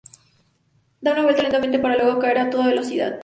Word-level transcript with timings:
Da 0.99 1.11
una 1.11 1.21
vuelta 1.21 1.43
lentamente 1.43 1.77
para 1.77 1.95
luego 1.95 2.19
caer 2.19 2.39
a 2.39 2.49
toda 2.49 2.65
velocidad. 2.69 3.19